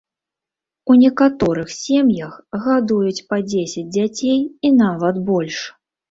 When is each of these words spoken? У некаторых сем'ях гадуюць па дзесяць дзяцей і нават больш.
У 0.91 0.93
некаторых 1.01 1.67
сем'ях 1.79 2.33
гадуюць 2.63 3.25
па 3.33 3.37
дзесяць 3.51 3.83
дзяцей 3.97 4.39
і 4.65 4.71
нават 4.79 5.21
больш. 5.29 5.59